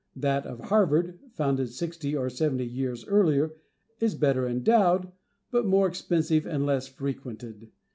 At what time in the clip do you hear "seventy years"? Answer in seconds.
2.27-3.05